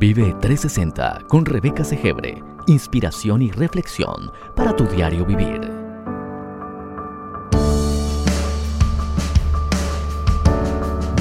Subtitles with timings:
[0.00, 2.40] Vive 360 con Rebeca Segebre.
[2.68, 5.60] Inspiración y reflexión para tu diario vivir.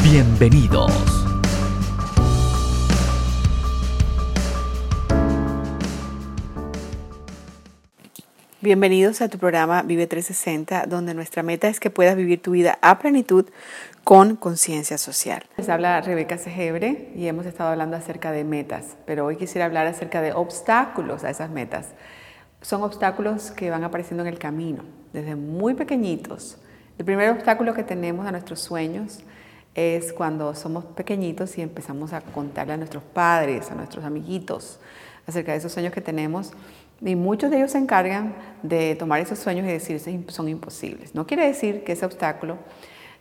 [0.04, 0.92] Bienvenidos.
[8.62, 12.78] Bienvenidos a tu programa Vive 360, donde nuestra meta es que puedas vivir tu vida
[12.84, 13.46] a plenitud
[14.08, 15.44] con conciencia social.
[15.58, 19.86] Les habla Rebeca Segebre y hemos estado hablando acerca de metas, pero hoy quisiera hablar
[19.86, 21.88] acerca de obstáculos a esas metas.
[22.62, 26.58] Son obstáculos que van apareciendo en el camino, desde muy pequeñitos.
[26.98, 29.20] El primer obstáculo que tenemos a nuestros sueños
[29.76, 34.80] es cuando somos pequeñitos y empezamos a contarle a nuestros padres, a nuestros amiguitos,
[35.28, 36.54] acerca de esos sueños que tenemos
[37.02, 41.14] y muchos de ellos se encargan de tomar esos sueños y decir que son imposibles.
[41.14, 42.58] No quiere decir que ese obstáculo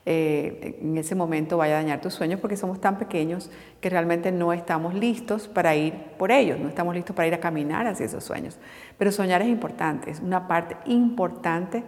[0.09, 4.31] eh, en ese momento vaya a dañar tus sueños porque somos tan pequeños que realmente
[4.31, 8.07] no estamos listos para ir por ellos, no estamos listos para ir a caminar hacia
[8.07, 8.57] esos sueños.
[8.99, 11.83] Pero soñar es importante, es una parte importante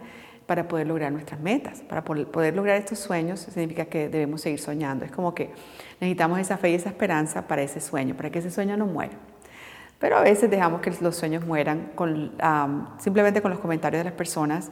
[0.45, 1.81] para poder lograr nuestras metas.
[1.81, 5.05] Para poder lograr estos sueños significa que debemos seguir soñando.
[5.05, 5.51] Es como que
[6.01, 9.13] necesitamos esa fe y esa esperanza para ese sueño, para que ese sueño no muera.
[9.97, 11.91] Pero a veces dejamos que los sueños mueran
[12.97, 14.71] simplemente con los comentarios de las personas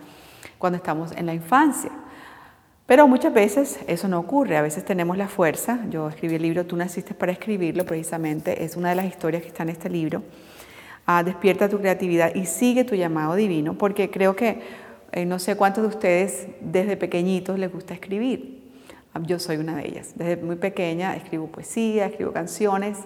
[0.57, 1.91] cuando estamos en la infancia.
[2.87, 5.79] Pero muchas veces eso no ocurre, a veces tenemos la fuerza.
[5.89, 9.49] Yo escribí el libro Tú naciste para escribirlo, precisamente es una de las historias que
[9.49, 10.23] está en este libro.
[11.05, 14.61] Ah, despierta tu creatividad y sigue tu llamado divino, porque creo que
[15.11, 18.63] eh, no sé cuántos de ustedes desde pequeñitos les gusta escribir.
[19.13, 20.13] Ah, yo soy una de ellas.
[20.15, 22.97] Desde muy pequeña escribo poesía, escribo canciones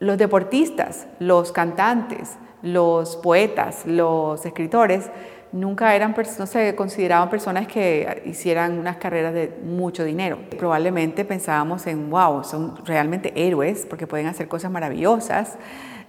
[0.00, 5.10] los deportistas, los cantantes, los poetas, los escritores,
[5.52, 10.38] nunca eran, no se consideraban personas que hicieran unas carreras de mucho dinero.
[10.58, 15.58] Probablemente pensábamos en, wow, son realmente héroes porque pueden hacer cosas maravillosas,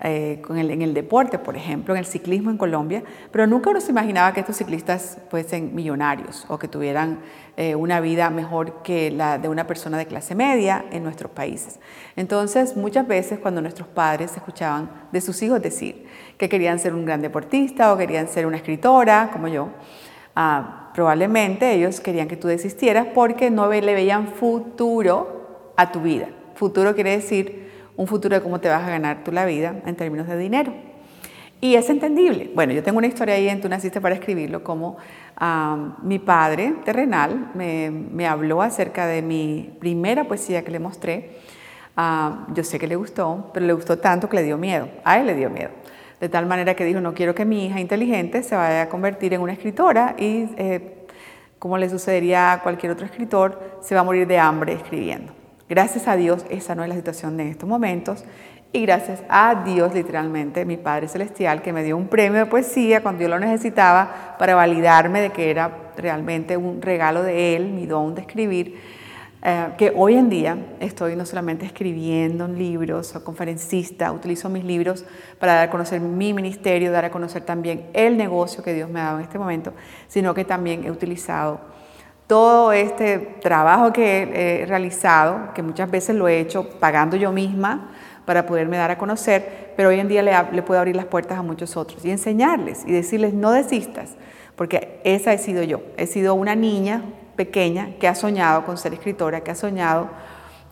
[0.02, 3.92] eh, en el deporte, por ejemplo, en el ciclismo en Colombia, pero nunca uno se
[3.92, 7.20] imaginaba que estos ciclistas fuesen millonarios o que tuvieran
[7.58, 11.80] eh, una vida mejor que la de una persona de clase media en nuestros países.
[12.16, 16.06] Entonces, muchas veces cuando nuestros padres escuchaban de sus hijos decir
[16.38, 19.68] que querían ser un gran deportista o querían ser una escritora, como yo,
[20.34, 26.30] ah, probablemente ellos querían que tú desistieras porque no le veían futuro a tu vida.
[26.56, 27.69] Futuro quiere decir
[28.00, 30.74] un futuro de cómo te vas a ganar tú la vida en términos de dinero.
[31.60, 32.50] Y es entendible.
[32.56, 34.96] Bueno, yo tengo una historia ahí en Tú naciste para escribirlo, como
[36.04, 41.40] mi padre terrenal me, habló acerca de mi primera poesía que le mostré.
[42.54, 44.88] yo sé que le gustó, pero le gustó tanto que le dio miedo.
[45.04, 45.72] A él le dio miedo.
[46.22, 49.34] De tal manera que dijo, no quiero que mi hija inteligente se vaya a convertir
[49.34, 51.06] en una escritora y, eh,
[51.60, 55.39] como le sucedería a cualquier otro escritor, se va a morir de hambre escribiendo.
[55.70, 58.24] Gracias a Dios, esa no es la situación de estos momentos.
[58.74, 63.04] Y gracias a Dios, literalmente, mi Padre Celestial, que me dio un premio de poesía
[63.04, 67.86] cuando yo lo necesitaba para validarme de que era realmente un regalo de Él, mi
[67.86, 68.82] don de escribir,
[69.44, 75.06] eh, que hoy en día estoy no solamente escribiendo libros, soy conferencista, utilizo mis libros
[75.40, 79.02] para dar a conocer mi ministerio, dar a conocer también el negocio que Dios me
[79.02, 79.74] ha dado en este momento,
[80.08, 81.60] sino que también he utilizado
[82.30, 87.90] todo este trabajo que he realizado, que muchas veces lo he hecho pagando yo misma
[88.26, 91.42] para poderme dar a conocer, pero hoy en día le, puedo abrir las puertas a
[91.42, 94.12] muchos otros y enseñarles y decirles no desistas,
[94.56, 95.82] porque esa he sido yo.
[95.98, 97.02] He sido una niña
[97.36, 100.10] pequeña que ha soñado con ser escritora, que ha soñado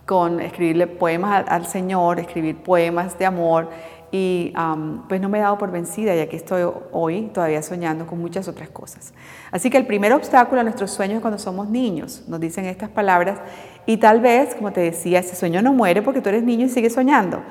[0.06, 3.68] con escribirle poemas al Señor, escribir poemas de amor,
[4.10, 4.54] y
[5.08, 8.48] pues no me he dado por vencida ya que estoy hoy todavía soñando con muchas
[8.48, 9.12] otras cosas.
[9.50, 12.88] Así que el primer obstáculo a nuestros sueños es cuando somos niños, nos dicen estas
[12.88, 13.38] palabras
[13.84, 16.68] y tal vez, como te decía, ese sueño no muere porque tú eres niño y
[16.70, 17.42] sigues soñando.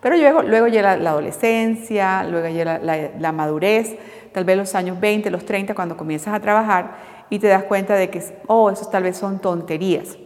[0.00, 3.96] Pero luego, luego llega la adolescencia, luego llega la, madurez,
[4.32, 6.96] tal vez los años 20, los 30, cuando comienzas a trabajar
[7.30, 10.18] y te das cuenta de que, oh, esos tal vez son tonterías.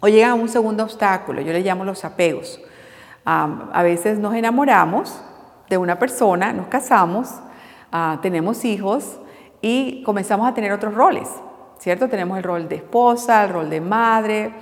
[0.00, 2.60] O llega un segundo obstáculo, yo le llamo los apegos
[3.24, 5.22] a veces nos enamoramos
[5.68, 7.28] de una persona, nos casamos,
[7.92, 9.18] ah, tenemos hijos
[9.60, 11.28] y comenzamos a tener otros roles,
[11.78, 12.08] ¿cierto?
[12.08, 14.52] Tenemos el rol de esposa, el rol de madre,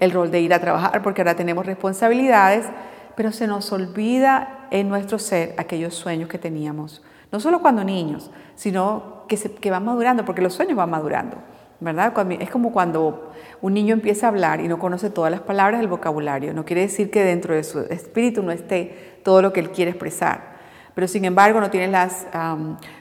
[0.00, 2.66] el rol de ir a trabajar porque ahora tenemos responsabilidades,
[3.14, 7.02] pero se nos olvida en nuestro ser aquellos sueños que teníamos,
[7.32, 11.36] no solo cuando niños, sino que, se, que van madurando, porque los sueños van madurando.
[11.80, 12.12] ¿Verdad?
[12.40, 15.88] Es como cuando un niño empieza a hablar y no conoce todas las palabras del
[15.88, 16.54] vocabulario.
[16.54, 19.90] No quiere decir que dentro de su espíritu no esté todo lo que él quiere
[19.90, 20.56] expresar.
[20.94, 22.26] Pero sin embargo no, tiene las,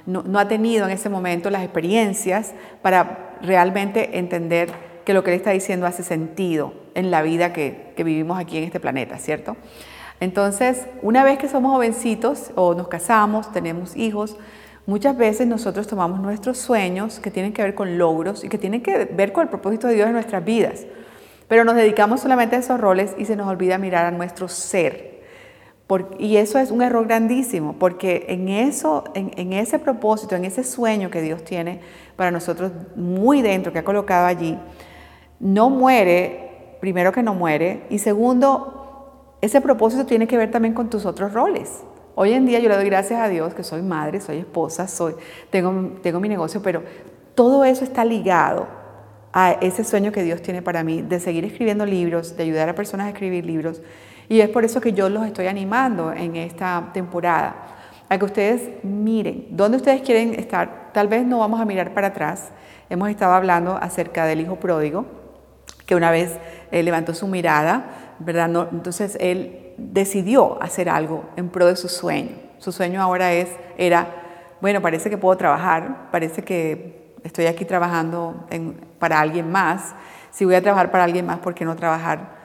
[0.06, 4.69] no, ha tenido en ese momento las experiencias para realmente entender
[5.06, 8.57] que lo que él está diciendo hace sentido en la vida que, que vivimos aquí
[8.57, 9.56] en este planeta, ¿cierto?
[10.19, 14.36] Entonces, una vez que somos jovencitos o nos casamos, tenemos hijos,
[14.86, 18.82] muchas veces nosotros tomamos nuestros sueños que tienen que ver con logros y que tienen
[18.82, 20.86] que ver con el propósito de Dios en nuestras vidas,
[21.48, 25.16] pero nos dedicamos solamente a esos roles y se nos olvida mirar a nuestro ser.
[26.18, 31.12] y eso es un error grandísimo, porque en, eso, en ese propósito, en ese sueño
[31.12, 31.80] que Dios tiene
[32.16, 34.58] para nosotros muy dentro, que ha colocado allí,
[35.40, 40.90] no muere, primero que no muere, y segundo, ese propósito tiene que ver también con
[40.90, 41.84] tus otros roles.
[42.16, 45.16] Hoy en día yo le doy gracias a Dios que soy madre, soy esposa, soy,
[45.50, 46.82] tengo, tengo mi negocio, pero
[47.36, 48.68] todo eso está ligado
[49.34, 52.76] a ese sueño que Dios tiene para mí de seguir escribiendo libros, de ayudar a
[52.76, 53.82] personas a escribir libros.
[54.30, 57.56] Y es por eso que yo los estoy animando en esta temporada,
[58.08, 60.92] a que ustedes miren dónde ustedes quieren estar.
[60.94, 62.52] Tal vez no vamos a mirar para atrás.
[62.90, 65.06] Hemos estado hablando acerca del hijo pródigo,
[65.86, 66.38] que una vez
[66.72, 68.70] eh, levantó su mirada ¿verdad?
[68.72, 72.31] Entonces él decidió hacer algo en pro de su sueño.
[72.60, 74.07] Su sueño ahora es, era,
[74.62, 78.45] bueno, parece que puedo trabajar, parece que estoy aquí trabajando
[79.00, 79.94] para alguien más.
[80.31, 82.36] Si voy a trabajar para alguien más, ¿por qué no trabajar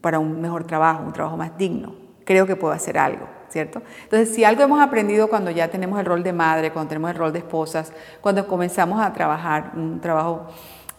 [0.00, 1.94] para un mejor trabajo, un trabajo más digno?
[2.24, 3.82] Creo que puedo hacer algo, ¿cierto?
[4.02, 7.16] Entonces, si algo hemos aprendido cuando ya tenemos el rol de madre, cuando tenemos el
[7.16, 10.46] rol de esposas, cuando comenzamos a trabajar un trabajo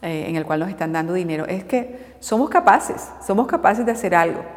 [0.02, 3.92] eh, en el cual nos están dando dinero, es que somos capaces, somos capaces de
[3.92, 4.57] hacer algo.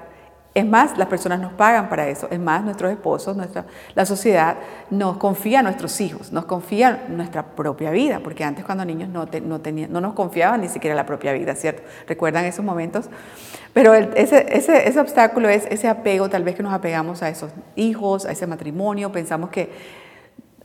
[0.52, 2.26] Es más, las personas nos pagan para eso.
[2.28, 4.56] Es más, nuestros esposos, nuestra, la sociedad
[4.90, 9.26] nos confía a nuestros hijos, nos confía nuestra propia vida, porque antes cuando niños no,
[9.44, 11.82] no, no nos confiaban ni siquiera la propia vida, ¿cierto?
[12.08, 13.08] ¿Recuerdan esos momentos?
[13.72, 17.52] Pero ese, ese, ese obstáculo es ese apego, tal vez que nos apegamos a esos
[17.76, 19.70] hijos, a ese matrimonio, pensamos que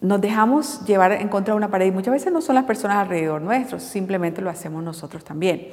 [0.01, 2.97] nos dejamos llevar en contra de una pared y muchas veces no son las personas
[2.97, 5.67] alrededor nuestros, simplemente lo hacemos nosotros también.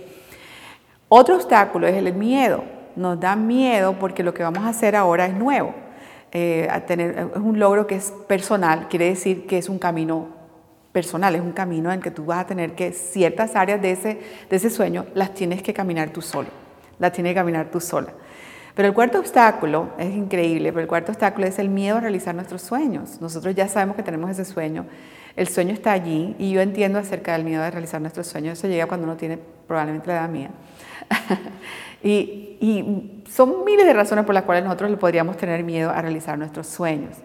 [1.08, 2.81] Otro obstáculo es el miedo.
[2.96, 5.74] Nos da miedo porque lo que vamos a hacer ahora es nuevo.
[6.32, 10.28] Eh, tener, es un logro que es personal, quiere decir que es un camino
[10.90, 14.18] personal, es un camino en que tú vas a tener que ciertas áreas de ese,
[14.48, 16.48] de ese sueño las tienes que caminar tú solo,
[16.98, 18.12] las tienes que caminar tú sola.
[18.74, 22.34] Pero el cuarto obstáculo es increíble, pero el cuarto obstáculo es el miedo a realizar
[22.34, 23.20] nuestros sueños.
[23.20, 24.86] Nosotros ya sabemos que tenemos ese sueño,
[25.36, 28.58] el sueño está allí y yo entiendo acerca del miedo de realizar nuestros sueños.
[28.58, 30.50] Eso llega cuando uno tiene probablemente la edad mía.
[32.02, 36.02] y, y, son miles de razones por las cuales nosotros le podríamos tener miedo a
[36.02, 37.16] realizar nuestros sueños.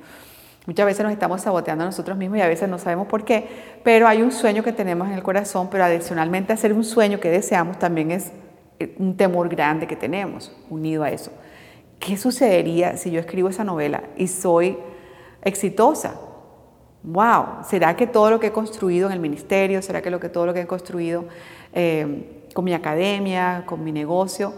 [0.68, 3.48] Muchas veces nos estamos saboteando a nosotros mismos y a veces no sabemos por qué,
[3.84, 7.30] pero hay un sueño que tenemos en el corazón, pero adicionalmente hacer un sueño que
[7.30, 8.32] deseamos también es
[8.98, 11.32] un temor grande que tenemos unido a eso.
[12.00, 14.78] ¿Qué sucedería si yo escribo esa novela y soy
[15.42, 16.20] exitosa?
[17.04, 20.28] Wow, ¿será que todo lo que he construido en el ministerio, será que, lo que
[20.30, 21.26] todo lo que he construido
[21.74, 24.54] eh, con mi academia, con mi negocio,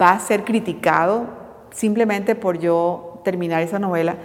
[0.00, 1.26] va a ser criticado
[1.70, 4.16] simplemente por yo terminar esa novela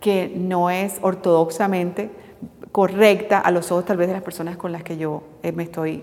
[0.00, 2.10] que no es ortodoxamente
[2.70, 5.64] correcta a los ojos tal vez de las personas con las que yo eh, me
[5.64, 6.02] estoy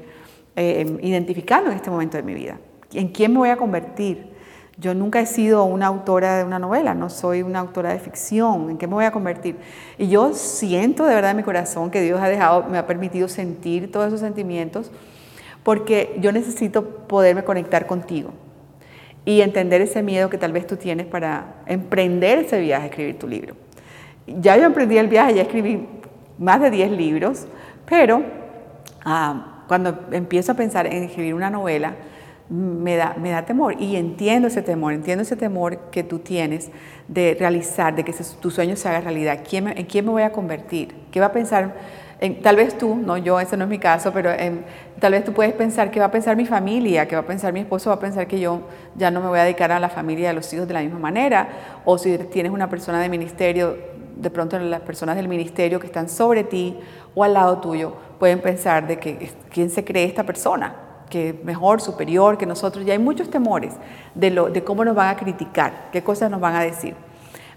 [0.56, 2.60] eh, identificando en este momento de mi vida.
[2.94, 4.30] ¿En quién me voy a convertir?
[4.78, 8.70] Yo nunca he sido una autora de una novela, no soy una autora de ficción.
[8.70, 9.58] ¿En qué me voy a convertir?
[9.98, 13.28] Y yo siento de verdad en mi corazón que Dios ha dejado, me ha permitido
[13.28, 14.92] sentir todos esos sentimientos,
[15.64, 18.32] porque yo necesito poderme conectar contigo
[19.26, 23.20] y entender ese miedo que tal vez tú tienes para emprender ese viaje, a escribir
[23.20, 23.56] tu libro.
[24.28, 25.88] Ya yo emprendí el viaje, ya escribí
[26.38, 27.48] más de 10 libros,
[27.86, 28.24] pero
[29.04, 31.96] ah, cuando empiezo a pensar en escribir una novela,
[32.50, 36.72] me da, me da temor y entiendo ese temor, entiendo ese temor que tú tienes
[37.08, 39.42] de realizar, de que tu sueño se haga realidad.
[39.48, 40.96] ¿Quién ¿En quién me voy a convertir?
[41.12, 41.76] ¿Qué va a pensar?
[42.44, 44.30] Tal vez tú, no yo, ese no es mi caso, pero
[45.00, 47.54] tal vez tú puedes pensar qué va a pensar mi familia, qué va a pensar
[47.54, 48.64] mi esposo, va a pensar que yo
[48.98, 50.82] ya no me voy a dedicar a la familia y a los hijos de la
[50.82, 51.48] misma manera,
[51.86, 53.78] o si tienes una persona de ministerio,
[54.18, 56.78] de pronto las personas del ministerio que están sobre ti
[57.16, 60.76] o al lado tuyo pueden pensar de que quién se cree esta persona,
[61.10, 62.86] que es mejor, superior que nosotros.
[62.86, 63.74] Y hay muchos temores
[64.14, 66.96] de, lo, de cómo nos van a criticar, qué cosas nos van a decir.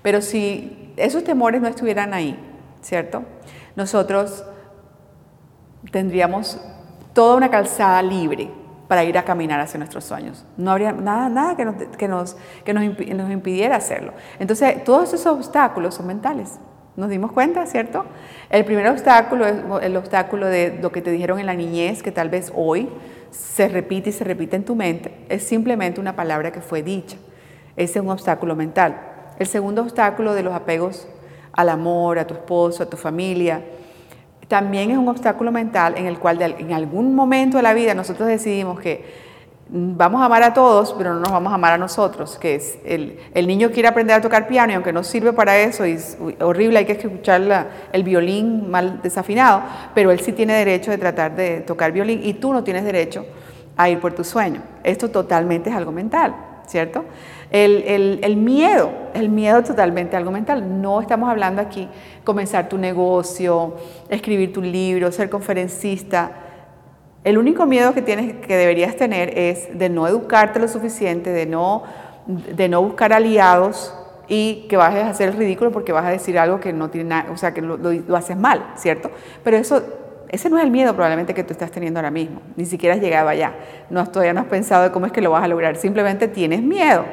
[0.02, 2.38] Pero si esos temores no estuvieran ahí,
[2.80, 3.24] ¿cierto?
[3.74, 4.44] Nosotros
[5.90, 6.58] tendríamos
[7.12, 8.50] toda una calzada libre
[8.88, 10.44] para ir a caminar hacia nuestros sueños.
[10.56, 14.12] No habría nada, nada que, nos, que, nos, que nos impidiera hacerlo.
[14.38, 16.58] Entonces, todos esos obstáculos son mentales.
[16.94, 18.04] Nos dimos cuenta, ¿cierto?
[18.50, 22.12] El primer obstáculo es el obstáculo de lo que te dijeron en la niñez, que
[22.12, 22.90] tal vez hoy
[23.30, 25.24] se repite y se repite en tu mente.
[25.30, 27.16] Es simplemente una palabra que fue dicha.
[27.76, 29.00] Ese es un obstáculo mental.
[29.38, 31.08] El segundo obstáculo de los apegos
[31.54, 33.62] al amor, a tu esposo, a tu familia,
[34.52, 38.28] también es un obstáculo mental en el cual en algún momento de la vida nosotros
[38.28, 39.02] decidimos que
[39.70, 42.78] vamos a amar a todos, pero no nos vamos a amar a nosotros, que es
[42.84, 43.16] el,
[43.46, 46.80] niño quiere aprender a tocar piano y aunque no sirve para eso, y es horrible,
[46.80, 49.62] hay que escuchar el violín mal desafinado,
[49.94, 53.24] pero él sí tiene derecho de tratar de tocar violín y tú no tienes derecho
[53.78, 54.60] a ir por tu sueño.
[54.84, 56.34] Esto totalmente es algo mental,
[56.66, 57.06] ¿cierto?
[57.52, 60.80] El, el, miedo, el miedo totalmente algo mental.
[60.80, 61.86] No estamos hablando aquí
[62.24, 63.76] comenzar tu negocio,
[64.08, 66.32] escribir tu libro, ser conferencista.
[67.24, 71.44] El único miedo que, tienes, que deberías tener es de no educarte lo suficiente, de
[71.44, 71.82] no,
[72.26, 73.94] de no buscar aliados
[74.28, 77.10] y que vayas a hacer el ridículo porque vas a decir algo que no tiene
[77.10, 79.10] nada, o sea, que lo, haces mal, ¿cierto?
[79.44, 79.82] Pero eso,
[80.30, 83.02] ese no es el miedo probablemente que tú estás teniendo ahora mismo, ni siquiera has
[83.02, 83.52] llegado allá,
[83.90, 86.62] no, todavía no has pensado de cómo es que lo vas a lograr, simplemente tienes
[86.62, 87.04] miedo,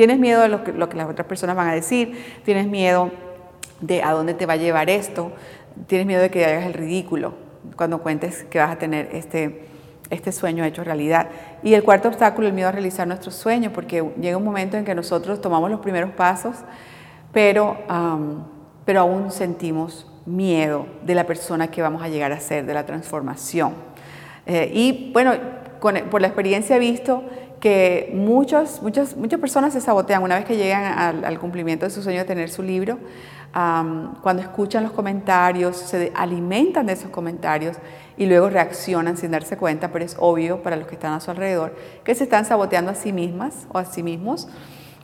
[0.00, 3.10] tienes miedo de lo que, las otras personas van a decir, tienes miedo
[3.82, 5.30] de a dónde te va a llevar esto,
[5.88, 7.34] tienes miedo de que hagas el ridículo,
[7.76, 9.66] cuando cuentes que vas a tener este,
[10.08, 11.28] este sueño hecho realidad.
[11.62, 14.86] Y el cuarto obstáculo, el miedo a realizar nuestros sueños, porque llega un momento en
[14.86, 16.56] que nosotros tomamos los primeros pasos,
[17.30, 17.76] pero,
[18.86, 22.86] pero aún sentimos miedo de la persona que vamos a llegar a ser, de la
[22.86, 23.74] transformación.
[24.46, 25.34] Eh, y bueno,
[25.78, 27.22] por la experiencia he visto
[27.60, 31.90] que muchas, muchas, muchas personas se sabotean una vez que llegan al, al cumplimiento de
[31.90, 32.98] su sueño de tener su libro
[33.52, 37.76] cuando escuchan los comentarios, se alimentan de esos comentarios
[38.16, 41.30] y luego reaccionan sin darse cuenta, pero es obvio para los que están a su
[41.30, 41.74] alrededor
[42.04, 44.48] que se están saboteando a sí mismas o a sí mismos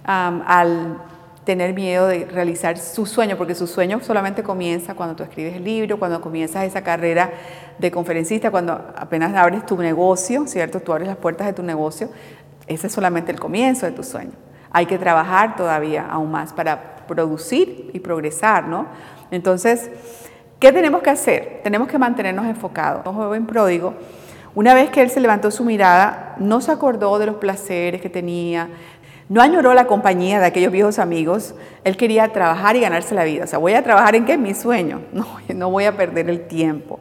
[0.05, 1.03] al
[1.45, 5.65] tener miedo de realizar su sueño, porque su sueño solamente comienza cuando tú escribes el
[5.65, 7.31] libro, cuando comienzas esa carrera
[7.79, 10.81] de conferencista, cuando apenas abres tu negocio, ¿cierto?
[10.81, 12.11] Tú abres las puertas de tu negocio,
[12.66, 14.32] ese es solamente el comienzo de tu sueño.
[14.70, 18.87] Hay que trabajar todavía aún más para producir y progresar, ¿no?
[19.30, 19.90] Entonces,
[20.58, 21.61] ¿qué tenemos que hacer?
[21.62, 23.06] Tenemos que mantenernos enfocados.
[23.06, 23.94] Un joven pródigo,
[24.54, 28.08] una vez que él se levantó su mirada, no se acordó de los placeres que
[28.08, 28.68] tenía,
[29.28, 31.54] no añoró la compañía de aquellos viejos amigos,
[31.85, 33.44] él quería trabajar y ganarse la vida.
[33.44, 34.35] O sea, voy a trabajar en qué?
[34.35, 37.00] En mi sueño, no, no voy a perder el tiempo.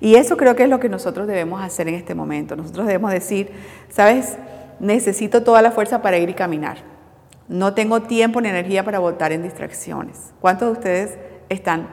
[0.00, 2.56] Y eso creo que es lo que nosotros debemos hacer en este momento.
[2.56, 3.50] Nosotros debemos decir,
[3.88, 4.36] sabes,
[4.80, 6.78] necesito toda la fuerza para ir y caminar.
[7.48, 10.32] No tengo tiempo ni energía para votar en distracciones.
[10.40, 11.88] ¿Cuántos de ustedes están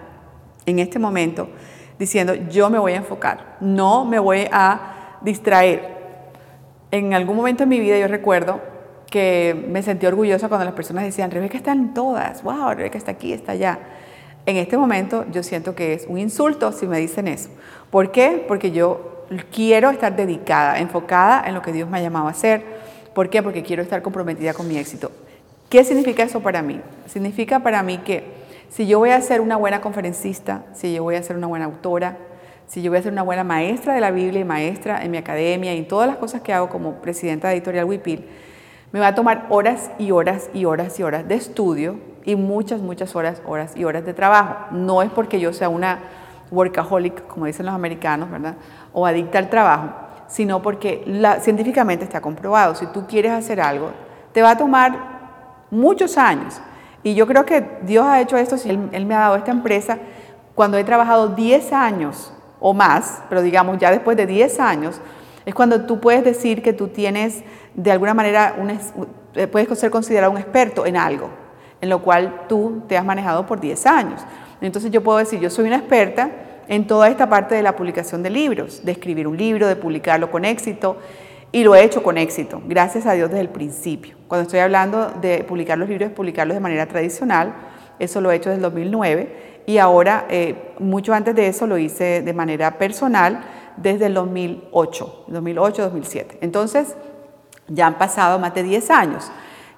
[0.65, 1.49] en este momento
[1.99, 5.99] diciendo, yo me voy a enfocar, no me voy a distraer?
[6.91, 8.61] En algún momento en mi vida yo recuerdo
[9.09, 13.33] que me sentí orgullosa cuando las personas decían, Rebeca están todas, wow, Rebeca está aquí,
[13.33, 13.79] está allá.
[14.45, 17.49] En este momento yo siento que es un insulto si me dicen eso.
[17.89, 18.43] ¿Por qué?
[18.47, 19.10] Porque yo
[19.51, 22.63] quiero estar dedicada, enfocada en lo que Dios me ha llamado a hacer.
[23.13, 23.41] ¿Por qué?
[23.43, 25.11] Porque quiero estar comprometida con mi éxito.
[25.69, 26.81] ¿Qué significa eso para mí?
[27.07, 28.23] Significa para mí que
[28.69, 31.65] si yo voy a ser una buena conferencista, si yo voy a ser una buena
[31.65, 32.17] autora,
[32.67, 35.17] si yo voy a ser una buena maestra de la Biblia y maestra en mi
[35.17, 38.25] academia y en todas las cosas que hago como presidenta de Editorial Wipil,
[38.91, 42.81] me va a tomar horas y horas y horas y horas de estudio y muchas,
[42.81, 44.67] muchas horas, horas y horas de trabajo.
[44.71, 45.99] No es porque yo sea una
[46.51, 48.55] workaholic, como dicen los americanos, ¿verdad?
[48.93, 49.89] O adicta al trabajo,
[50.27, 51.03] sino porque
[51.41, 52.75] científicamente está comprobado.
[52.75, 53.91] Si tú quieres hacer algo,
[54.33, 54.97] te va a tomar
[55.71, 56.61] muchos años.
[57.03, 59.97] Y yo creo que Dios ha hecho esto, si él, me ha dado esta empresa,
[60.53, 65.01] cuando he trabajado 10 años o más, pero digamos ya después de 10 años,
[65.45, 67.43] es cuando tú puedes decir que tú tienes
[67.73, 68.55] de alguna manera,
[69.33, 71.29] eh, puedes ser considerado un experto en algo,
[71.79, 74.21] en lo cual tú te has manejado por 10 años.
[74.61, 76.31] Entonces yo puedo decir, yo soy una experta
[76.67, 80.31] en toda esta parte de la publicación de libros, de escribir un libro, de publicarlo
[80.31, 80.97] con éxito,
[81.51, 84.15] y lo he hecho con éxito, gracias a Dios desde el principio.
[84.27, 87.53] Cuando estoy hablando de publicar los libros, publicarlos de manera tradicional,
[87.99, 91.77] eso lo he hecho desde el 2009 y ahora, eh, mucho antes de eso, lo
[91.77, 93.41] hice de manera personal
[93.77, 96.37] desde el 2008, 2008-2007.
[96.41, 96.95] Entonces,
[97.67, 99.31] ya han pasado más de 10 años.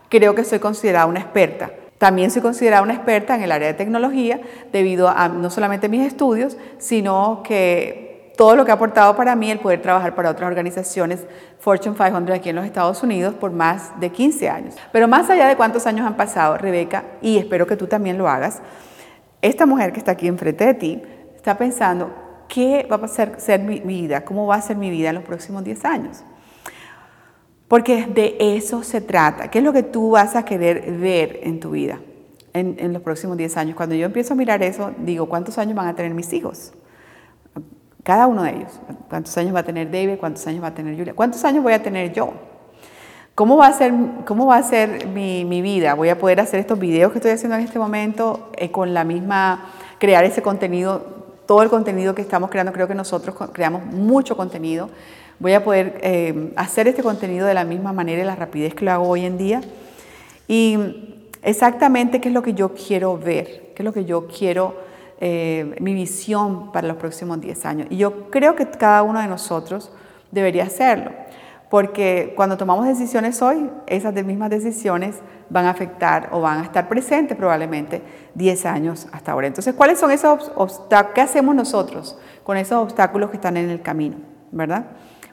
[0.09, 1.71] Creo que soy considerada una experta.
[2.03, 4.41] También soy considerada una experta en el área de tecnología
[4.73, 9.49] debido a no solamente mis estudios, sino que todo lo que ha aportado para mí
[9.49, 11.21] el poder trabajar para otras organizaciones
[11.59, 14.75] Fortune 500 aquí en los Estados Unidos por más de 15 años.
[14.91, 18.27] Pero más allá de cuántos años han pasado, Rebeca, y espero que tú también lo
[18.27, 18.61] hagas,
[19.41, 21.01] esta mujer que está aquí enfrente de ti
[21.37, 22.13] está pensando,
[22.49, 24.25] ¿qué va a ser, ser mi vida?
[24.25, 26.25] ¿Cómo va a ser mi vida en los próximos 10 años?
[27.73, 29.49] Porque de eso se trata.
[29.49, 31.99] ¿Qué es lo que tú vas a querer ver en tu vida
[32.53, 33.75] en, los próximos 10 años?
[33.75, 36.71] Cuando yo empiezo a mirar eso, digo, ¿cuántos años van a tener mis hijos?
[38.03, 38.79] Cada uno de ellos.
[39.09, 40.19] ¿Cuántos años va a tener David?
[40.19, 41.15] ¿Cuántos años va a tener Julia?
[41.15, 42.33] ¿Cuántos años voy a tener yo?
[43.33, 43.91] ¿Cómo va a ser,
[44.27, 45.95] cómo va a ser mi, mi vida?
[45.95, 49.03] ¿Voy a poder hacer estos videos que estoy haciendo en este momento eh, con la
[49.03, 52.71] misma, crear ese contenido, todo el contenido que estamos creando?
[52.71, 54.89] Creo que nosotros creamos mucho contenido
[55.39, 58.85] voy a poder eh, hacer este contenido de la misma manera y la rapidez que
[58.85, 59.61] lo hago hoy en día.
[60.47, 64.75] Y exactamente qué es lo que yo quiero ver, qué es lo que yo quiero,
[65.19, 67.87] eh, mi visión para los próximos 10 años.
[67.89, 69.91] Y yo creo que cada uno de nosotros
[70.31, 71.11] debería hacerlo,
[71.69, 76.87] porque cuando tomamos decisiones hoy, esas mismas decisiones van a afectar o van a estar
[76.89, 78.01] presentes probablemente
[78.35, 79.47] 10 años hasta ahora.
[79.47, 81.13] Entonces, ¿cuáles son esos obstáculos?
[81.13, 84.17] ¿Qué hacemos nosotros con esos obstáculos que están en el camino?
[84.51, 84.85] ¿Verdad?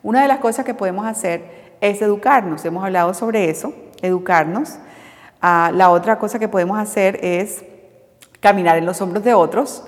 [0.02, 2.64] Una de las cosas que podemos hacer es educarnos.
[2.64, 4.78] Hemos hablado sobre eso, educarnos.
[5.40, 7.64] Ah, la otra cosa que podemos hacer es
[8.40, 9.85] caminar en los hombros de otros.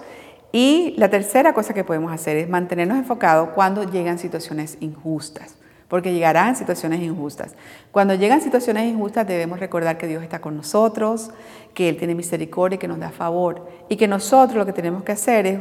[0.52, 5.56] Y la tercera cosa que podemos hacer es mantenernos enfocados cuando llegan situaciones injustas
[5.92, 7.54] porque llegarán situaciones injustas.
[7.90, 11.32] Cuando llegan situaciones injustas debemos recordar que Dios está con nosotros,
[11.74, 15.12] que Él tiene misericordia, que nos da favor y que nosotros lo que tenemos que
[15.12, 15.58] hacer es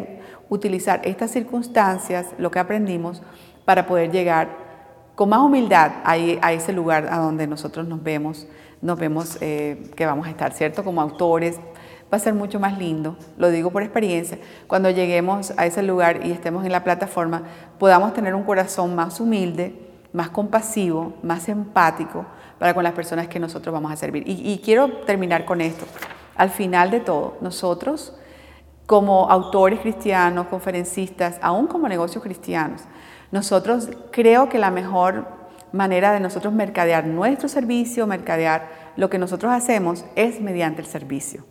[0.48, 3.22] utilizar estas circunstancias, lo que aprendimos,
[3.72, 4.50] para poder llegar
[5.16, 8.46] con más humildad a, ese lugar a donde nosotros nos vemos,
[8.82, 10.84] nos vemos eh, que vamos a estar, ¿cierto?
[10.84, 11.58] Como autores,
[12.14, 16.26] va a ser mucho más lindo, lo digo por experiencia, cuando lleguemos a ese lugar
[16.26, 17.44] y estemos en la plataforma,
[17.80, 19.74] podamos tener un corazón más humilde,
[20.12, 22.26] más compasivo, más empático
[22.60, 24.26] para con las personas que nosotros vamos a servir.
[24.28, 25.86] Y, quiero terminar con esto.
[26.36, 28.14] Al final de todo, nosotros
[28.86, 32.82] como autores cristianos, conferencistas, aún como negocios cristianos,
[33.32, 35.26] nosotros creo que la mejor
[35.72, 41.46] manera de nosotros mercadear nuestro servicio, mercadear lo que nosotros hacemos es mediante el servicio.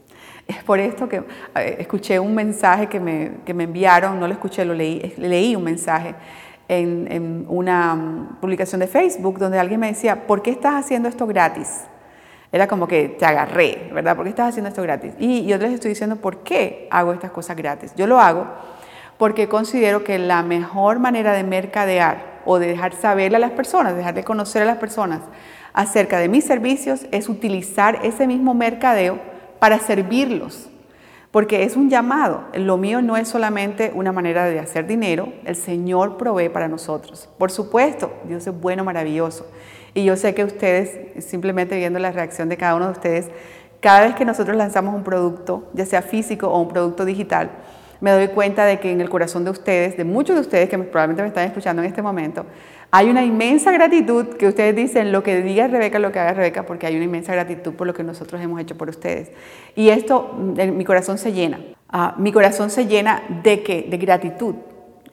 [0.46, 1.22] Es por esto que
[1.54, 5.56] eh, escuché un mensaje que me, que me enviaron, no lo escuché, lo leí, leí
[5.56, 6.14] un mensaje
[6.68, 11.26] en, una mm, publicación de Facebook donde alguien me decía, ¿por qué estás haciendo esto
[11.26, 11.84] gratis?
[12.52, 14.16] Era como que te agarré, ¿verdad?
[14.16, 15.14] ¿Por qué estás haciendo esto gratis?
[15.18, 17.94] Y yo les estoy diciendo, ¿por qué hago estas cosas gratis?
[17.96, 18.46] Yo lo hago
[19.20, 23.94] porque considero que la mejor manera de mercadear o de dejar saber a las personas,
[23.94, 25.20] dejar de conocer a las personas
[25.74, 29.18] acerca de mis servicios es utilizar ese mismo mercadeo
[29.58, 30.70] para servirlos
[31.30, 32.44] porque es un llamado.
[32.54, 37.28] Lo mío no es solamente una manera de hacer dinero, el Señor provee para nosotros.
[37.36, 39.46] Por supuesto, Dios es bueno, maravilloso.
[39.92, 43.28] Y yo sé que ustedes, simplemente viendo la reacción de cada uno de ustedes,
[43.80, 47.50] cada vez que nosotros lanzamos un producto, ya sea físico o un producto digital,
[48.00, 50.78] me doy cuenta de que en el corazón de ustedes, de muchos de ustedes que
[50.78, 52.46] probablemente me están escuchando en este momento,
[52.90, 56.64] hay una inmensa gratitud que ustedes dicen, lo que diga Rebeca, lo que haga Rebeca,
[56.64, 59.30] porque hay una inmensa gratitud por lo que nosotros hemos hecho por ustedes.
[59.76, 61.60] Y esto, mi corazón se llena.
[61.88, 63.86] Ah, mi corazón se llena de qué?
[63.88, 64.56] De gratitud.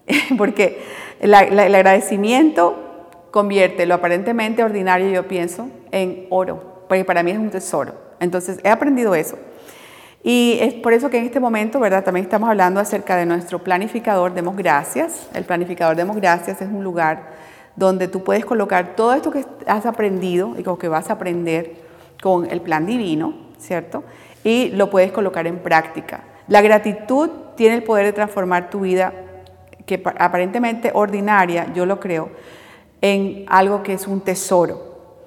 [0.38, 0.82] porque
[1.20, 2.76] el agradecimiento
[3.32, 7.96] convierte lo aparentemente ordinario, yo pienso, en oro, porque para mí es un tesoro.
[8.20, 9.38] Entonces, he aprendido eso.
[10.30, 12.04] Y es por eso que en este momento, ¿verdad?
[12.04, 15.30] También estamos hablando acerca de nuestro planificador Demos Gracias.
[15.34, 17.30] El planificador Demos Gracias es un lugar
[17.78, 21.78] donde tú puedes colocar todo esto que has aprendido y lo que vas a aprender
[22.22, 24.04] con el plan divino, ¿cierto?
[24.44, 26.26] Y lo puedes colocar en práctica.
[26.50, 29.14] La gratitud tiene el poder de transformar tu vida,
[29.86, 32.32] que aparentemente ordinaria, yo lo creo,
[33.00, 35.22] en algo que es un tesoro.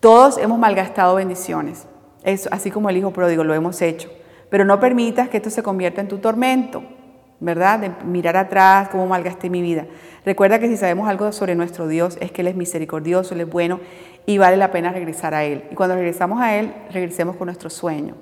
[0.00, 1.86] Todos hemos malgastado bendiciones,
[2.50, 4.10] así como el hijo pródigo lo hemos hecho,
[4.50, 6.82] pero no permitas que esto se convierta en tu tormento.
[7.40, 7.78] ¿verdad?
[7.78, 9.86] De mirar atrás, cómo malgasté mi vida.
[10.24, 13.48] Recuerda que si sabemos algo sobre nuestro Dios es que Él es misericordioso, Él es
[13.48, 13.80] bueno
[14.26, 15.64] y vale la pena regresar a Él.
[15.70, 18.14] Y cuando regresamos a Él, regresemos con nuestro sueño.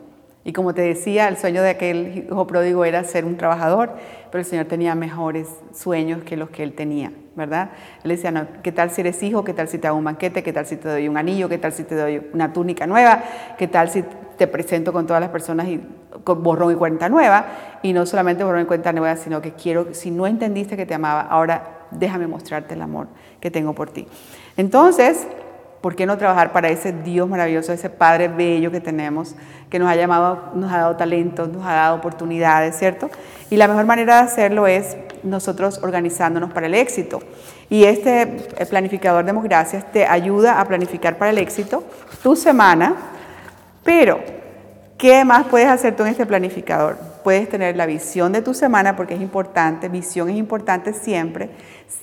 [0.44, 3.96] Y como te decía, el sueño de aquel hijo pródigo era ser un trabajador,
[4.30, 7.70] pero el Señor tenía mejores sueños que los que él tenía, ¿verdad?
[8.04, 9.42] Él decía, no, ¿qué tal si eres hijo?
[9.42, 10.44] ¿Qué tal si te hago un banquete?
[10.44, 11.48] ¿Qué tal si te doy un anillo?
[11.48, 13.24] ¿Qué tal si te doy una túnica nueva?
[13.58, 14.04] ¿Qué tal si
[14.36, 15.80] te presento con todas las personas y
[16.24, 17.46] borrón y cuenta nueva?
[17.82, 20.94] Y no solamente borrón y cuenta nueva, sino que quiero, si no entendiste que te
[20.94, 23.08] amaba, ahora déjame mostrarte el amor
[23.40, 24.06] que tengo por ti.
[24.56, 25.26] Entonces,
[25.86, 29.36] ¿Por qué no trabajar para ese Dios maravilloso, ese Padre bello que tenemos,
[29.70, 33.08] que nos ha llamado, nos ha dado talentos, nos ha dado oportunidades, ¿cierto?
[33.50, 37.20] Y la mejor manera de hacerlo es nosotros organizándonos para el éxito.
[37.70, 38.26] Y este
[38.68, 41.84] planificador de Gracias te ayuda a planificar para el éxito
[42.20, 42.96] tu semana,
[43.84, 44.18] pero
[44.98, 46.98] ¿qué más puedes hacer tú en este planificador?
[47.22, 51.50] Puedes tener la visión de tu semana porque es importante, visión es importante siempre.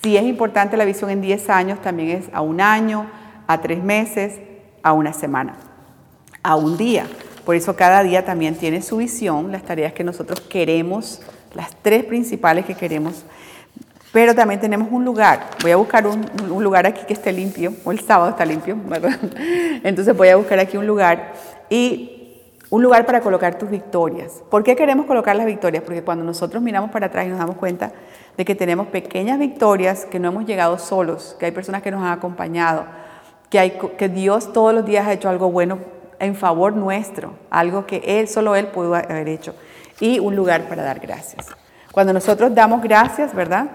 [0.02, 3.10] Si es importante la visión en 10 años, también es a un año,
[3.48, 4.40] a tres meses,
[4.82, 5.56] a una semana,
[6.42, 7.08] a un día.
[7.46, 11.22] Por eso cada día también tiene su visión, las tareas que nosotros queremos,
[11.54, 13.26] las tres principales que queremos.
[14.14, 15.50] Pero también tenemos un lugar.
[15.62, 16.24] Voy a buscar un,
[16.64, 19.20] lugar aquí que esté limpio, o el sábado está limpio, ¿verdad?
[19.84, 21.34] Entonces voy a buscar aquí un lugar
[21.70, 22.13] y
[22.74, 24.42] un lugar para colocar tus victorias.
[24.50, 25.84] ¿Por qué queremos colocar las victorias?
[25.84, 27.92] Porque cuando nosotros miramos para atrás y nos damos cuenta
[28.36, 32.02] de que tenemos pequeñas victorias, que no hemos llegado solos, que hay personas que nos
[32.02, 32.86] han acompañado,
[33.52, 35.78] que, hay, que Dios todos los días ha hecho algo bueno
[36.18, 39.54] en favor nuestro, algo que Él, solo Él pudo haber hecho,
[40.00, 41.46] y un lugar para dar gracias.
[41.92, 43.68] Cuando nosotros damos gracias, ¿verdad?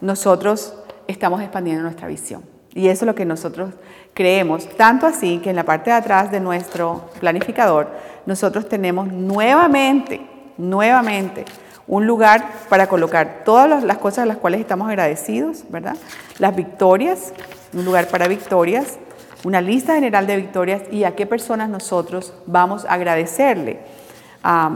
[0.00, 2.44] Nosotros estamos expandiendo nuestra visión.
[2.72, 3.70] Y eso es lo que nosotros
[4.14, 7.90] creemos, tanto así que en la parte de atrás de nuestro planificador
[8.26, 11.44] nosotros tenemos nuevamente, nuevamente,
[11.86, 15.96] un lugar para colocar todas las cosas a las cuales estamos agradecidos, ¿verdad?
[16.38, 17.34] Las victorias,
[17.74, 18.98] un lugar para victorias,
[19.44, 23.80] una lista general de victorias y a qué personas nosotros vamos a agradecerle.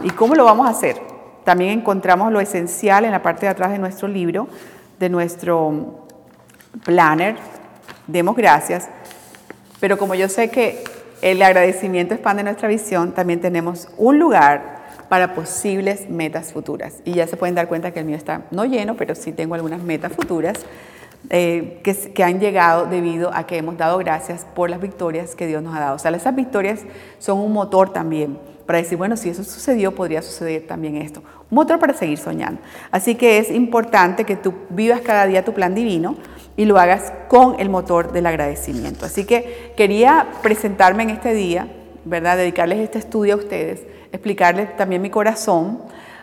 [0.02, 1.00] ¿Y cómo lo vamos a hacer?
[1.44, 4.48] También encontramos lo esencial en la parte de atrás de nuestro libro,
[4.98, 6.06] de nuestro
[6.84, 7.36] planner.
[8.06, 8.90] Demos gracias.
[9.80, 10.82] Pero como yo sé que
[11.22, 17.00] el agradecimiento expande nuestra visión, también tenemos un lugar para posibles metas futuras.
[17.04, 19.54] Y ya se pueden dar cuenta que el mío está no lleno, pero sí tengo
[19.54, 20.58] algunas metas futuras
[21.30, 25.46] eh, que, que, han llegado debido a que hemos dado gracias por las victorias que
[25.46, 25.96] Dios nos ha dado.
[25.96, 26.80] O sea, esas victorias
[27.18, 31.22] son un motor también para decir, bueno, si eso sucedió, podría suceder también esto.
[31.50, 32.60] Un motor para seguir soñando.
[32.90, 36.16] Así que es importante que tú vivas cada día tu plan divino
[36.58, 39.06] y lo hagas con el motor del agradecimiento.
[39.06, 41.68] Así que quería presentarme en este día,
[42.04, 42.36] ¿verdad?
[42.36, 45.82] Dedicarles este estudio a ustedes, explicarles también mi corazón,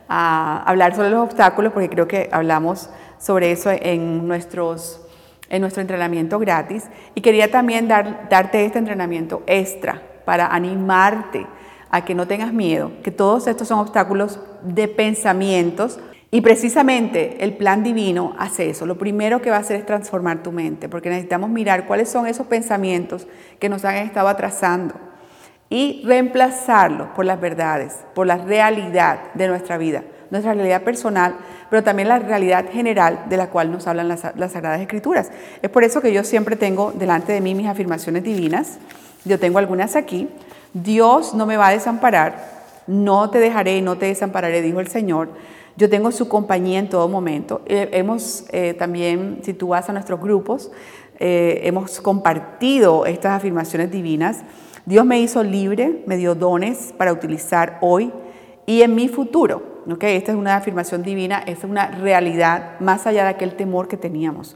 [0.10, 5.00] hablar sobre los obstáculos, porque creo que hablamos sobre eso en, nuestros,
[5.48, 6.84] en nuestro entrenamiento gratis.
[7.16, 11.48] Y quería también dar, darte este entrenamiento extra para animarte
[11.90, 15.98] a que no tengas miedo, que todos estos son obstáculos de pensamientos
[16.36, 18.86] y precisamente el plan divino hace eso.
[18.86, 22.28] Lo primero que va a hacer es transformar tu mente, porque necesitamos mirar cuáles son
[22.28, 23.26] esos pensamientos
[23.58, 24.96] que nos han estado atrasando
[25.70, 31.38] y reemplazarlos por las verdades, por la realidad de nuestra vida, nuestra realidad personal,
[31.70, 35.32] pero también la realidad general de la cual nos hablan las, Sagradas Escrituras.
[35.62, 38.78] Es por eso que yo siempre tengo delante de mí mis afirmaciones divinas.
[39.24, 40.28] Yo tengo algunas aquí.
[40.74, 42.44] Dios no me va a desamparar,
[42.88, 45.30] no te dejaré, no te desampararé, dijo el Señor.
[45.78, 47.62] Yo tengo su compañía en todo momento.
[47.66, 50.72] Eh, hemos eh, también, si tú vas a nuestros grupos,
[51.20, 54.44] eh, hemos compartido estas afirmaciones divinas.
[54.86, 58.14] Dios me hizo libre, me dio dones para utilizar hoy
[58.66, 59.82] y en mi futuro.
[59.92, 60.16] ¿okay?
[60.16, 64.56] Esta es una afirmación divina, es una realidad más allá de aquel temor que teníamos.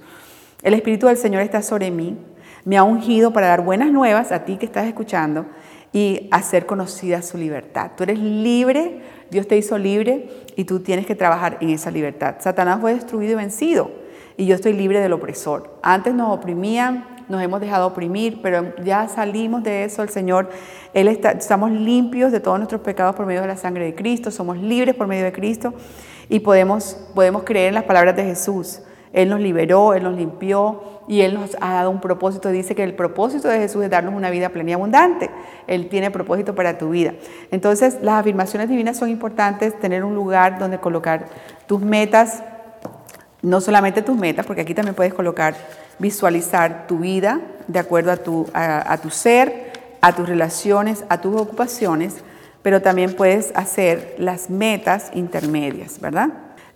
[0.63, 2.17] El Espíritu del Señor está sobre mí,
[2.63, 5.45] me ha ungido para dar buenas nuevas a ti que estás escuchando
[5.91, 7.91] y hacer conocida su libertad.
[7.95, 12.35] Tú eres libre, Dios te hizo libre y tú tienes que trabajar en esa libertad.
[12.39, 13.91] Satanás fue destruido y vencido
[14.39, 15.69] y yo estoy libre del opresor.
[15.81, 20.01] Antes nos oprimían, nos hemos dejado oprimir, pero ya salimos de eso.
[20.01, 20.49] El Señor,
[20.93, 24.57] Él estamos limpios de todos nuestros pecados por medio de la sangre de Cristo, somos
[24.57, 25.73] libres por medio de Cristo
[26.29, 28.81] y podemos, podemos creer en las palabras de Jesús.
[29.11, 32.49] Él nos liberó, Él nos limpió y Él nos ha dado un propósito.
[32.49, 35.29] Dice que el propósito de Jesús es darnos una vida plena y abundante.
[35.69, 37.13] Él tiene propósito para tu vida.
[37.51, 41.27] Entonces, las afirmaciones divinas son importantes, tener un lugar donde colocar
[41.67, 42.43] tus metas,
[43.41, 45.55] no solamente tus metas, porque aquí también puedes colocar,
[45.99, 51.39] visualizar tu vida de acuerdo a tu, a tu ser, a tus relaciones, a tus
[51.39, 52.15] ocupaciones,
[52.61, 56.29] pero también puedes hacer las metas intermedias, ¿verdad?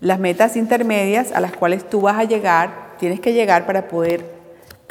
[0.03, 4.32] las metas intermedias a las cuales tú vas a llegar, tienes que llegar para poder,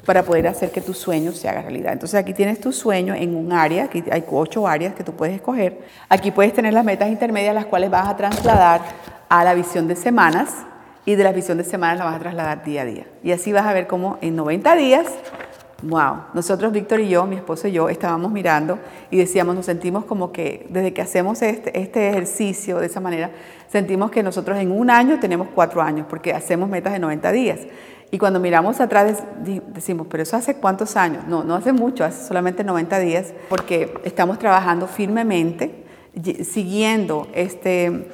[0.05, 1.93] para poder hacer que tu sueño se haga realidad.
[1.93, 5.35] Entonces aquí tienes tu sueño en un área, aquí hay ocho áreas que tú puedes
[5.35, 5.81] escoger.
[6.09, 8.81] Aquí puedes tener las metas intermedias las cuales vas a trasladar
[9.29, 10.55] a la visión de semanas
[11.05, 13.07] y de la visión de semanas la vas a trasladar día a día.
[13.23, 15.07] Y así vas a ver cómo en 90 días
[15.85, 18.79] Wow, nosotros, Víctor y yo, mi esposo y yo, estábamos mirando
[19.11, 23.33] y decíamos, nos sentimos como que desde que hacemos este, este, ejercicio de esa manera,
[23.67, 27.59] sentimos que nosotros en un año tenemos cuatro años, porque hacemos metas de 90 días.
[28.15, 29.25] Y cuando miramos atrás
[29.69, 31.27] decimos, pero eso hace cuántos años?
[31.27, 35.87] No, no hace mucho, hace solamente 90 días, porque estamos trabajando firmemente,
[36.45, 38.11] siguiendo este,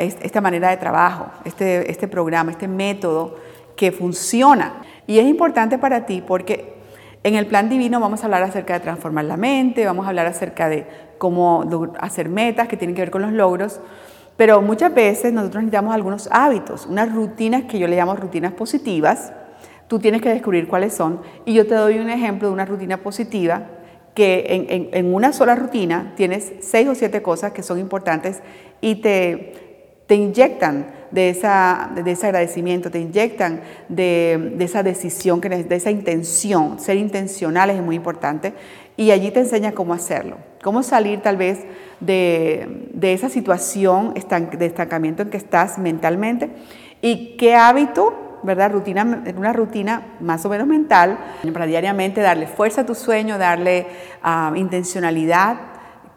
[0.00, 3.36] esta manera de trabajo, este, este programa, este método
[3.76, 4.82] que funciona.
[5.06, 6.74] Y es importante para ti porque
[7.22, 10.26] en el plan divino vamos a hablar acerca de transformar la mente, vamos a hablar
[10.26, 13.80] acerca de cómo hacer metas que tienen que ver con los logros,
[14.36, 19.32] pero muchas veces nosotros necesitamos algunos hábitos, unas rutinas que yo le llamo rutinas positivas.
[19.88, 22.98] Tú tienes que descubrir cuáles son y yo te doy un ejemplo de una rutina
[22.98, 23.68] positiva
[24.14, 28.40] que en, una sola rutina tienes seis o siete cosas que son importantes
[28.80, 29.52] y te,
[30.08, 36.78] inyectan de, esa, de ese agradecimiento, te inyectan de, esa decisión, de esa intención.
[36.78, 38.54] Ser intencionales es muy importante.
[38.96, 41.64] Y allí te enseña cómo hacerlo, cómo salir tal vez
[42.00, 46.50] de, esa situación de estancamiento en que estás mentalmente
[47.02, 48.72] y qué hábito, ¿verdad?
[48.72, 51.18] Rutina, una rutina más o menos mental
[51.52, 53.86] para diariamente darle fuerza a tu sueño, darle
[54.22, 55.58] ah, intencionalidad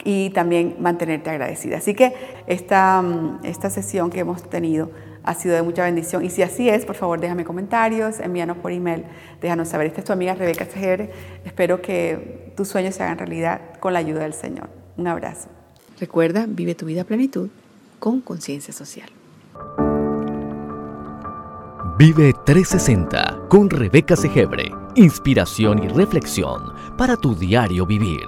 [0.03, 1.77] y también mantenerte agradecida.
[1.77, 2.13] Así que
[2.47, 3.03] esta,
[3.43, 4.91] esta sesión que hemos tenido
[5.23, 6.23] ha sido de mucha bendición.
[6.23, 9.05] Y si así es, por favor, déjame comentarios, envíanos por email,
[9.41, 9.88] déjanos saber.
[9.88, 11.12] Esta es tu amiga Rebeca Segere.
[11.45, 14.69] Espero que tus sueños se hagan realidad con la ayuda del Señor.
[14.97, 15.49] Un abrazo.
[15.99, 17.49] Recuerda, vive tu vida a plenitud
[17.99, 19.10] con conciencia social.
[21.97, 24.71] Vive 360 con Rebeca Segebre.
[24.95, 28.25] Inspiración y reflexión para tu diario vivir.